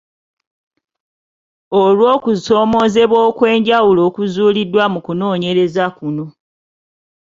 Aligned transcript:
Olw’okusomooza 1.81 3.03
okw’enjawulo 3.29 3.99
okuzuuliddwa 4.09 4.83
mu 4.93 4.99
kunoonyereza 5.05 5.85
kuno. 5.97 6.25